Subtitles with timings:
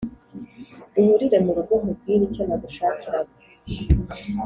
[0.93, 3.33] duhurire murugo nkubwire icyo nagushakiraga"